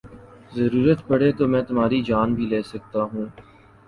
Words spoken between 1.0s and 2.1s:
پڑی تو میں تمہاری